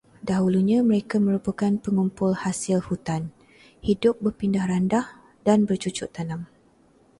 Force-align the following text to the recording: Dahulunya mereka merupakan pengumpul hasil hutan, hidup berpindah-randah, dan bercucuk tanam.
Dahulunya 0.29 0.79
mereka 0.89 1.15
merupakan 1.27 1.73
pengumpul 1.85 2.31
hasil 2.43 2.79
hutan, 2.89 3.23
hidup 3.87 4.15
berpindah-randah, 4.25 5.05
dan 5.47 5.59
bercucuk 5.69 6.09
tanam. 6.15 6.41